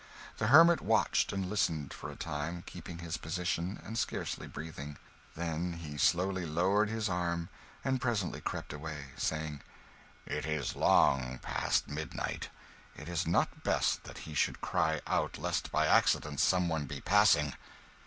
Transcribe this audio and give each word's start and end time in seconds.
The 0.39 0.47
hermit 0.47 0.81
watched 0.81 1.31
and 1.31 1.47
listened, 1.47 1.93
for 1.93 2.09
a 2.09 2.15
time, 2.15 2.63
keeping 2.65 2.97
his 2.97 3.17
position 3.17 3.79
and 3.85 3.99
scarcely 3.99 4.47
breathing; 4.47 4.97
then 5.35 5.73
he 5.73 5.95
slowly 5.95 6.43
lowered 6.43 6.89
his 6.89 7.07
arms, 7.07 7.49
and 7.85 8.01
presently 8.01 8.41
crept 8.41 8.73
away, 8.73 9.11
saying, 9.15 9.61
"It 10.25 10.47
is 10.47 10.75
long 10.75 11.37
past 11.37 11.87
midnight; 11.87 12.49
it 12.95 13.07
is 13.07 13.27
not 13.27 13.61
best 13.63 14.03
that 14.05 14.17
he 14.25 14.33
should 14.33 14.59
cry 14.59 15.01
out, 15.05 15.37
lest 15.37 15.71
by 15.71 15.85
accident 15.85 16.39
someone 16.39 16.85
be 16.87 16.99
passing." 17.01 17.53